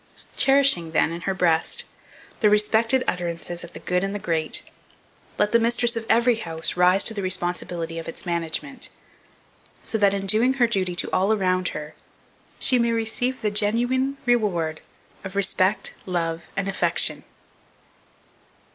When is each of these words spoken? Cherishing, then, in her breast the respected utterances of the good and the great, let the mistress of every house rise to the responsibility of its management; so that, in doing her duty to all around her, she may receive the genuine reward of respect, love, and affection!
Cherishing, 0.35 0.93
then, 0.93 1.11
in 1.11 1.21
her 1.29 1.35
breast 1.35 1.83
the 2.39 2.49
respected 2.49 3.03
utterances 3.07 3.63
of 3.63 3.73
the 3.73 3.79
good 3.79 4.03
and 4.03 4.15
the 4.15 4.25
great, 4.25 4.63
let 5.37 5.51
the 5.51 5.59
mistress 5.59 5.95
of 5.95 6.07
every 6.09 6.37
house 6.37 6.75
rise 6.75 7.03
to 7.03 7.13
the 7.13 7.21
responsibility 7.21 7.99
of 7.99 8.07
its 8.07 8.25
management; 8.25 8.89
so 9.83 9.99
that, 9.99 10.15
in 10.15 10.25
doing 10.25 10.53
her 10.55 10.65
duty 10.65 10.95
to 10.95 11.11
all 11.13 11.31
around 11.31 11.67
her, 11.77 11.93
she 12.57 12.79
may 12.79 12.91
receive 12.91 13.41
the 13.43 13.51
genuine 13.51 14.17
reward 14.25 14.81
of 15.23 15.35
respect, 15.35 15.93
love, 16.07 16.49
and 16.57 16.67
affection! 16.67 17.23